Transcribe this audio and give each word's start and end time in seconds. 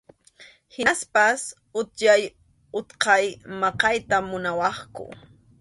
Hinaspas 0.73 1.41
utqay 1.79 2.21
utqay 2.79 3.25
maqayta 3.61 4.15
munawaqku. 4.29 5.03